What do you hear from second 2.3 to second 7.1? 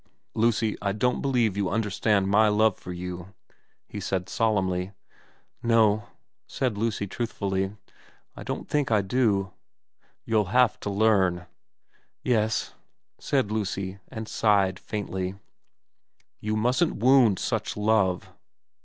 love for you,' he said solemnly.' No,' said Lucy